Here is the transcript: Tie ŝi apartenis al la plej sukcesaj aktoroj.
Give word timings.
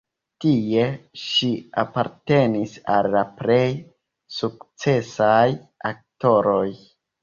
Tie 0.43 0.85
ŝi 1.23 1.49
apartenis 1.83 2.75
al 2.95 3.11
la 3.19 3.23
plej 3.39 3.61
sukcesaj 4.41 5.49
aktoroj. 5.97 6.69